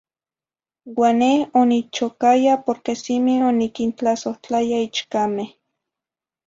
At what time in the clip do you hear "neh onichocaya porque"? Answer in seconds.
1.19-2.91